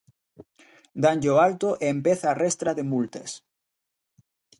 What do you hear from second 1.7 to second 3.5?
e empeza a restra de multas.